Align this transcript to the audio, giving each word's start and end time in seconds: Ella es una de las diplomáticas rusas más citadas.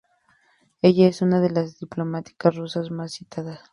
Ella 0.81 1.07
es 1.07 1.21
una 1.21 1.41
de 1.41 1.51
las 1.51 1.77
diplomáticas 1.77 2.55
rusas 2.55 2.89
más 2.89 3.11
citadas. 3.11 3.59